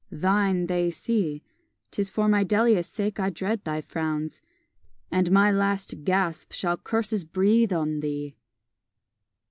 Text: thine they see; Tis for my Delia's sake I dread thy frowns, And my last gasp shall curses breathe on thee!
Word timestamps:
thine 0.11 0.65
they 0.65 0.89
see; 0.89 1.43
Tis 1.91 2.09
for 2.09 2.27
my 2.27 2.43
Delia's 2.43 2.87
sake 2.87 3.19
I 3.19 3.29
dread 3.29 3.63
thy 3.63 3.81
frowns, 3.81 4.41
And 5.11 5.29
my 5.31 5.51
last 5.51 6.03
gasp 6.03 6.53
shall 6.53 6.77
curses 6.77 7.23
breathe 7.23 7.71
on 7.71 7.99
thee! 7.99 8.35